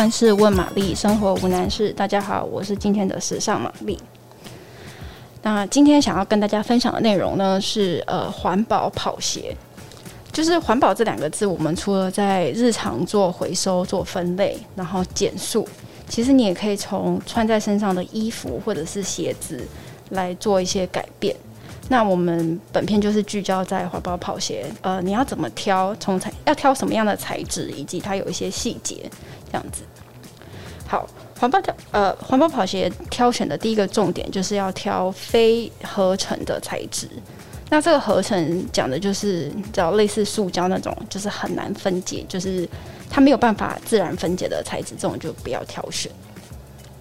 [0.00, 1.92] 万事问玛丽，生活无难事。
[1.92, 3.98] 大家好，我是今天的时尚玛丽。
[5.42, 9.54] 那今天想要跟大家分享的内容呢，是呃环保跑鞋。
[10.32, 15.68] 就是环保这两个字，我们除了在日常做回收、做分类，然后减塑，
[16.08, 19.62] 其实你也可以从穿在身上的衣服或者是鞋子
[20.08, 21.36] 来做一些改变。
[21.92, 25.92] 那我们本片就是聚焦在环保跑鞋，呃，你要怎么挑？
[25.96, 29.10] 从材要挑什么样的材质，以及它有一些细节，
[29.50, 29.82] 这样子。
[30.86, 31.04] 好，
[31.40, 37.08] 环保挑呃环保跑鞋挑选的第一个重点就是要挑非合成的材质。
[37.68, 42.68] 那这个合成讲的就是叫类似塑胶那种，就是很难分解，就是
[43.10, 46.10] 它没有办法自然分解的材质，这种就不要挑选。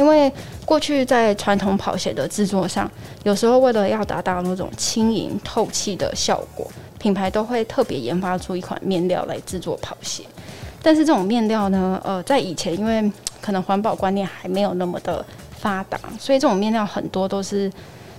[0.00, 0.32] 因为
[0.64, 2.90] 过去在传统跑鞋的制作上，
[3.22, 6.66] 有时候为了要达到那种轻盈透气的效果，
[6.98, 10.24] 品牌都会特别研发出一款面料来制作跑鞋。
[10.82, 17.70] 但是这种面料呢，呃，在以前因为可能环保观念还没有那么的发达，所以这种面料很多都是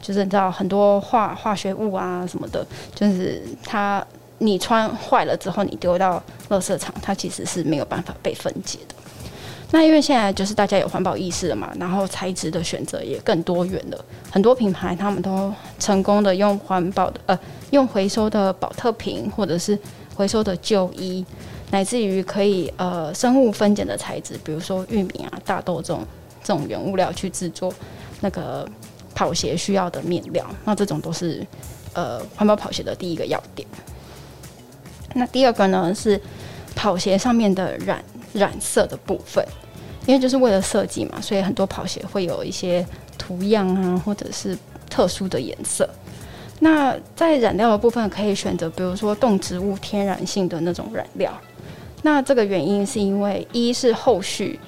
[0.00, 4.02] 就是你知道很多化化学物啊什么的，就是它
[4.38, 8.94] 你穿坏了之后你丢到垃圾场，它其实是没有办法被分解的。
[9.72, 14.04] 那因为现在就是大家有环保意识了嘛，然后材质的选择也更多元了。
[14.30, 17.38] 很多品牌他们都成功的用环保的呃，
[17.72, 19.76] 用回收的宝特瓶或者是
[20.14, 21.24] 回收的旧衣，
[21.72, 26.06] 乃至于可以呃生物分解的材质，比如说玉米啊、大豆这种
[26.44, 27.74] 这种原物料去制作
[28.20, 28.66] 那个
[29.16, 30.46] 跑鞋需要的面料。
[30.64, 31.44] 那这种都是
[31.92, 33.66] 呃环保跑鞋的第一个要点。
[35.14, 36.20] 那第二个呢是
[36.76, 38.00] 跑鞋上面的染。
[38.36, 39.44] 染色的部分，
[40.06, 42.86] 因为就是为了设计嘛，所以很多跑鞋会有一些
[43.18, 44.56] 图样啊，或者是
[44.88, 45.88] 特殊的颜色。
[46.60, 51.32] 那在染料的部分，可以选择比如说动植物天然性的那种染料。
[52.02, 54.58] 那这个原因是因为一是后续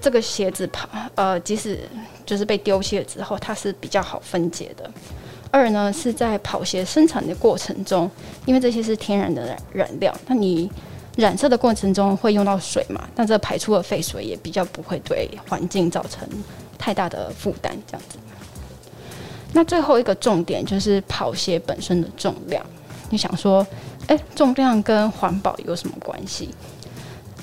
[0.00, 1.80] 这个鞋子跑，呃，即使
[2.26, 4.90] 就是被丢弃了之后，它是比较好分解的。
[5.50, 8.10] 二呢是在跑鞋生产的过程中，
[8.44, 10.70] 因为这些是天然的染染料，那你。
[11.16, 16.28] 染色的过程中会用到水嘛，但这排出的废水也比较不会对环境造成
[16.76, 18.18] 太大的负担，这样子。
[19.52, 22.64] 那最后一个重点就是跑鞋本身的重量。
[23.10, 23.64] 你想说，
[24.08, 26.48] 诶，重量跟环保有什么关系？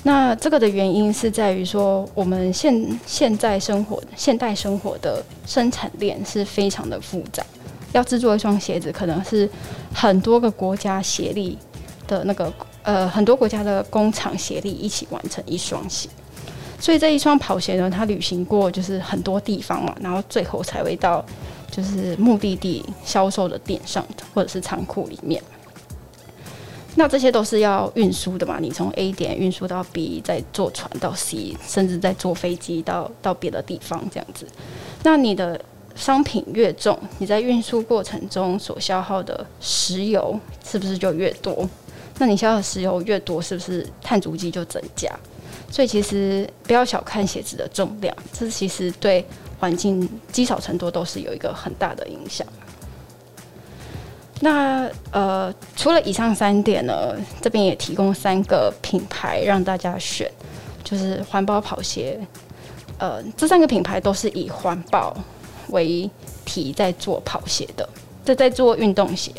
[0.02, 7.42] 那这个的原因是在于说，我们现现在生活现代生活的生产链是非常的复杂，
[7.92, 9.48] 要制作一双鞋子，可能是
[9.94, 11.56] 很多个国家协力
[12.06, 12.52] 的那个。
[12.82, 16.08] 呃，很多国家的工厂协力一起完成一双鞋，
[16.80, 21.24] 所以这一双跑鞋呢，它旅行过就是很多地方嘛，然后最后才会到
[21.70, 24.04] 就是目的地销售的店上
[24.34, 25.42] 或者是仓库里面。
[26.94, 34.46] 那这些都是要运输的嘛，你从 A 点运输到 B，再坐船到 C，甚至再坐飞机到到别的地方这样子。
[35.02, 35.58] 那你的
[35.94, 41.66] 商品越重，你在运输过程中所消耗的石油是不是就越多？
[42.22, 45.10] 那你消耗的石油越多，是不是碳足迹就增加？
[45.68, 49.26] 所以其实不要小看鞋子的重量，这其实对
[49.58, 52.46] 环境积少成多都是有一个很大的影响。
[54.38, 60.30] 那呃，除了以上三点呢，这边也提供三个品牌让大家选，
[60.84, 62.20] 就是环保跑鞋。
[62.98, 65.12] 呃，这三个品牌都是以环保
[65.70, 66.08] 为
[66.44, 67.88] 题在做跑鞋的，
[68.24, 69.32] 在在做运动鞋。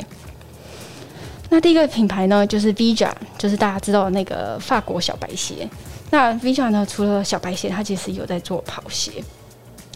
[1.53, 5.69] 那第一个品牌呢，就是 Vija，就是大家知道的那个法国小白鞋。
[6.09, 9.23] 那 Vija 呢，除了小白鞋，它其实有在做跑鞋。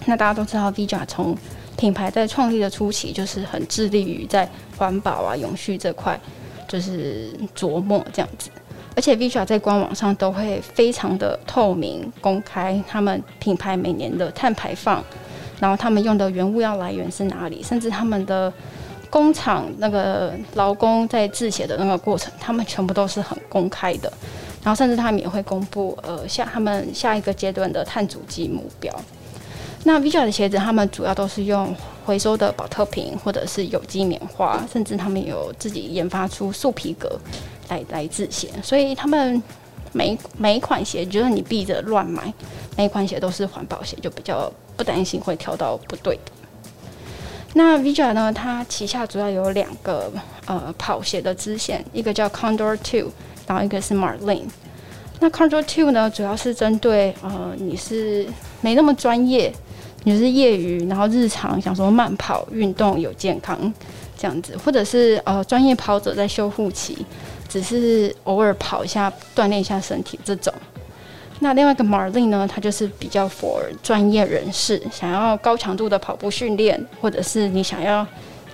[0.05, 1.35] 那大家都知道，Vija 从
[1.75, 4.47] 品牌在创立的初期，就是很致力于在
[4.77, 6.19] 环保啊、永续这块，
[6.67, 8.51] 就是琢磨这样子。
[8.95, 15.03] 而且 Vija 在官网上都会非常的透明公开，他们品牌每年的碳排放，
[15.59, 18.53] 然后他们用的原物料来源是哪里，甚至他们的。
[19.09, 24.11] 工厂那个劳工在制鞋的那个过程，他们全部都是很公开的，
[24.63, 28.93] 然后甚至他们也会公布呃下他们下一个阶段的碳足迹目标。
[29.83, 31.73] 那 Vija 的鞋子，他们主要都是用
[32.05, 37.17] 回收的宝特瓶或者是有机棉花，甚至他们有自己研发出树皮革
[37.69, 39.41] 来来制鞋，所以他们
[39.93, 42.33] 每每一款鞋，就是你逼着乱买，
[42.75, 46.31] 每一款鞋都是环保鞋，就比较不担心会挑到不对的。
[47.57, 48.31] 那 Vija 呢？
[48.31, 50.11] 它旗下主要有两个
[50.45, 53.11] 呃跑鞋的支线，一个叫 Condor Two，
[53.47, 54.43] 然后一个是 Marlin。
[55.19, 58.27] 那 Condor Two 呢，主要是针对呃你是
[58.61, 59.51] 没那么专业，
[60.03, 63.73] 你是业余，然后日常想说慢跑运动有健康
[64.15, 67.03] 这样子，或者是呃专业跑者在修复期，
[67.49, 70.53] 只是偶尔跑一下锻炼一下身体这种。
[71.39, 78.05] 那另外一个 Marlin 呢，它就是比较 for 专业人士，想要高强度的跑步训练，或者是你想要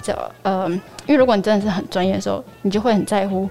[0.01, 3.49] 这呃，因为如果你真的是很专业的时候，你就会很在乎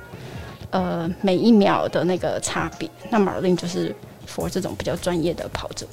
[0.70, 2.88] 呃每一秒的那个差别。
[3.08, 3.94] 那 Marlin 就是
[4.28, 5.86] for 这种比较专业的跑者。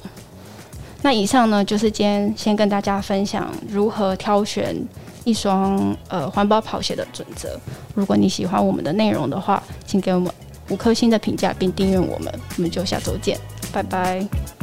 [1.02, 4.76] 那以上呢，就是今天先跟大家分享如何挑选
[5.24, 7.58] 一双呃环保跑鞋的准则。
[7.94, 10.30] 如果你喜欢我们的内容的话，请给我们
[10.70, 12.32] 五颗星的评价并订阅我们。
[12.56, 13.38] 我们就下周见，
[13.72, 14.59] 拜拜。